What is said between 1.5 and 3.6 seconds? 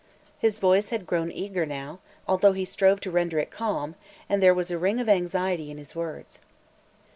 now, although he strove to render it